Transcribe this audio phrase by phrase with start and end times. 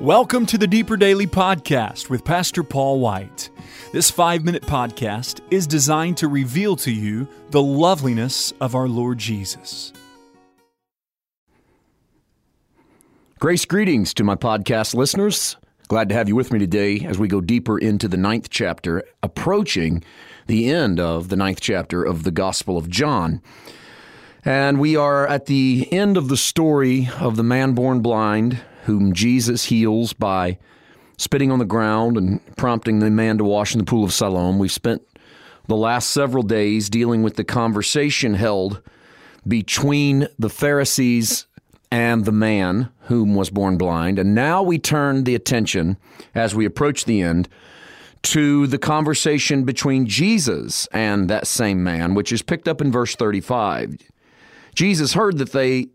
[0.00, 3.48] Welcome to the Deeper Daily Podcast with Pastor Paul White.
[3.92, 9.16] This five minute podcast is designed to reveal to you the loveliness of our Lord
[9.16, 9.94] Jesus.
[13.38, 15.56] Grace greetings to my podcast listeners.
[15.88, 19.02] Glad to have you with me today as we go deeper into the ninth chapter,
[19.22, 20.04] approaching
[20.46, 23.40] the end of the ninth chapter of the Gospel of John.
[24.44, 29.12] And we are at the end of the story of the man born blind whom
[29.12, 30.58] Jesus heals by
[31.18, 34.58] spitting on the ground and prompting the man to wash in the pool of Siloam.
[34.58, 35.06] We've spent
[35.66, 38.82] the last several days dealing with the conversation held
[39.46, 41.46] between the Pharisees
[41.90, 44.18] and the man whom was born blind.
[44.18, 45.96] And now we turn the attention,
[46.34, 47.48] as we approach the end,
[48.22, 53.14] to the conversation between Jesus and that same man, which is picked up in verse
[53.14, 53.96] 35.
[54.74, 55.88] Jesus heard that they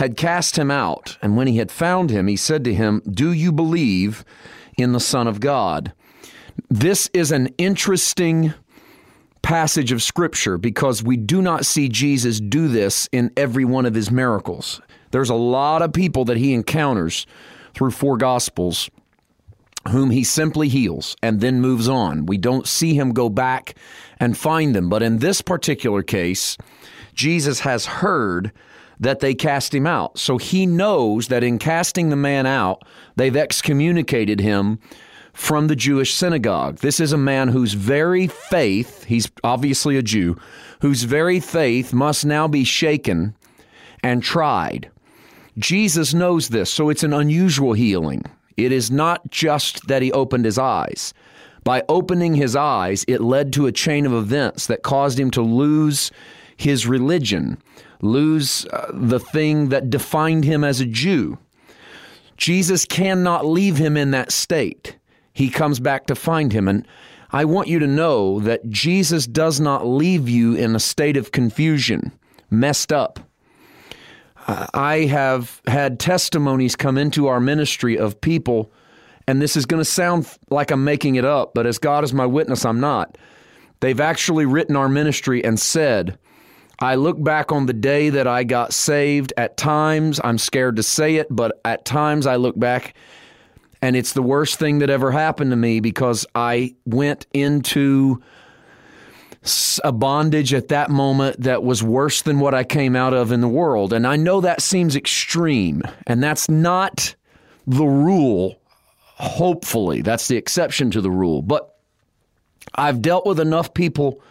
[0.00, 3.32] had cast him out, and when he had found him, he said to him, Do
[3.32, 4.24] you believe
[4.78, 5.92] in the Son of God?
[6.70, 8.54] This is an interesting
[9.42, 13.92] passage of Scripture because we do not see Jesus do this in every one of
[13.92, 14.80] his miracles.
[15.10, 17.26] There's a lot of people that he encounters
[17.74, 18.88] through four Gospels
[19.90, 22.24] whom he simply heals and then moves on.
[22.24, 23.76] We don't see him go back
[24.18, 24.88] and find them.
[24.88, 26.56] But in this particular case,
[27.12, 28.50] Jesus has heard
[29.00, 30.18] that they cast him out.
[30.18, 32.84] So he knows that in casting the man out,
[33.16, 34.78] they've excommunicated him
[35.32, 36.78] from the Jewish synagogue.
[36.78, 40.36] This is a man whose very faith, he's obviously a Jew,
[40.82, 43.34] whose very faith must now be shaken
[44.02, 44.90] and tried.
[45.58, 48.24] Jesus knows this, so it's an unusual healing.
[48.56, 51.14] It is not just that he opened his eyes.
[51.64, 55.42] By opening his eyes, it led to a chain of events that caused him to
[55.42, 56.10] lose
[56.60, 57.60] his religion,
[58.02, 61.38] lose uh, the thing that defined him as a Jew.
[62.36, 64.96] Jesus cannot leave him in that state.
[65.32, 66.68] He comes back to find him.
[66.68, 66.86] And
[67.32, 71.32] I want you to know that Jesus does not leave you in a state of
[71.32, 72.12] confusion,
[72.50, 73.20] messed up.
[74.46, 78.72] I have had testimonies come into our ministry of people,
[79.28, 82.12] and this is going to sound like I'm making it up, but as God is
[82.12, 83.16] my witness, I'm not.
[83.80, 86.18] They've actually written our ministry and said,
[86.80, 89.32] I look back on the day that I got saved.
[89.36, 92.94] At times, I'm scared to say it, but at times I look back
[93.82, 98.22] and it's the worst thing that ever happened to me because I went into
[99.82, 103.40] a bondage at that moment that was worse than what I came out of in
[103.40, 103.92] the world.
[103.94, 107.14] And I know that seems extreme, and that's not
[107.66, 108.60] the rule.
[109.02, 111.40] Hopefully, that's the exception to the rule.
[111.40, 111.74] But
[112.74, 114.22] I've dealt with enough people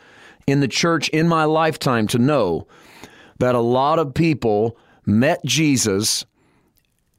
[0.49, 2.67] in the church in my lifetime to know
[3.39, 6.25] that a lot of people met Jesus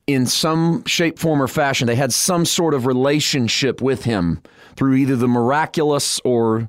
[0.07, 1.87] in some shape, form, or fashion.
[1.87, 4.43] They had some sort of relationship with him
[4.77, 6.69] through either the miraculous or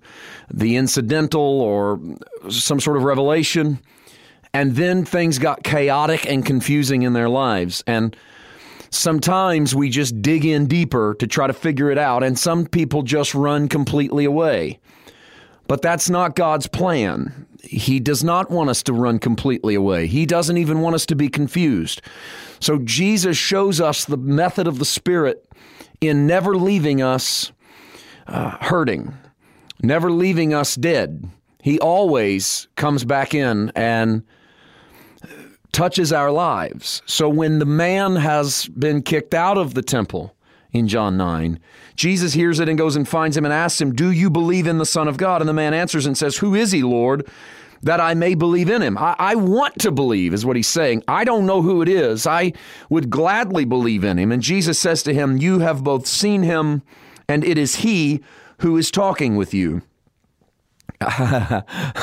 [0.53, 1.99] the incidental or
[2.49, 3.79] some sort of revelation.
[4.53, 7.83] And then things got chaotic and confusing in their lives.
[7.87, 8.15] And
[8.89, 13.01] sometimes we just dig in deeper to try to figure it out, and some people
[13.01, 14.79] just run completely away.
[15.71, 17.47] But that's not God's plan.
[17.63, 20.05] He does not want us to run completely away.
[20.05, 22.01] He doesn't even want us to be confused.
[22.59, 25.49] So Jesus shows us the method of the Spirit
[26.01, 27.53] in never leaving us
[28.27, 29.13] uh, hurting,
[29.81, 31.29] never leaving us dead.
[31.63, 34.23] He always comes back in and
[35.71, 37.01] touches our lives.
[37.05, 40.35] So when the man has been kicked out of the temple,
[40.73, 41.59] in John 9.
[41.95, 44.77] Jesus hears it and goes and finds him and asks him, Do you believe in
[44.77, 45.41] the Son of God?
[45.41, 47.27] And the man answers and says, Who is he, Lord?
[47.83, 48.97] That I may believe in him.
[48.97, 51.03] I, I want to believe, is what he's saying.
[51.07, 52.27] I don't know who it is.
[52.27, 52.53] I
[52.89, 54.31] would gladly believe in him.
[54.31, 56.83] And Jesus says to him, You have both seen him,
[57.27, 58.21] and it is he
[58.59, 59.81] who is talking with you.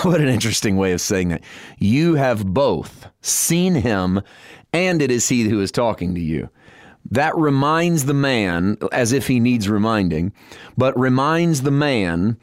[0.03, 1.45] what an interesting way of saying that.
[1.79, 4.21] You have both seen him,
[4.73, 6.51] and it is he who is talking to you.
[7.11, 10.33] That reminds the man, as if he needs reminding,
[10.77, 12.39] but reminds the man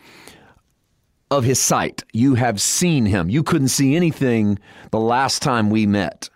[1.29, 2.03] of his sight.
[2.13, 3.29] You have seen him.
[3.29, 4.59] You couldn't see anything
[4.91, 6.29] the last time we met.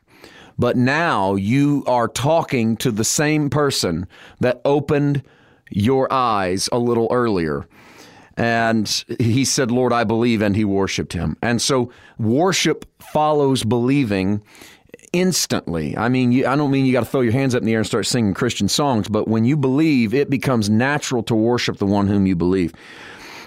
[0.58, 4.08] But now you are talking to the same person
[4.42, 5.24] that opened
[5.72, 7.68] your eyes a little earlier.
[8.36, 8.88] And
[9.20, 11.38] he said, Lord, I believe, and he worshiped him.
[11.42, 14.42] And so worship follows believing
[15.13, 15.98] instantly.
[15.98, 17.74] I mean, you, I don't mean you got to throw your hands up in the
[17.74, 21.78] air and start singing Christian songs, but when you believe, it becomes natural to worship
[21.78, 22.74] the one whom you believe.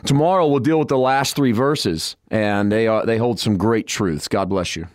[0.05, 3.87] Tomorrow we'll deal with the last three verses, and they are they hold some great
[3.87, 4.29] truths.
[4.29, 4.89] God bless you.